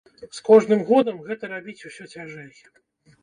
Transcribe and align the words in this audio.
З 0.35 0.39
кожным 0.47 0.81
годам 0.91 1.19
гэта 1.27 1.51
рабіць 1.53 1.85
усё 1.91 2.09
цяжэй. 2.15 2.51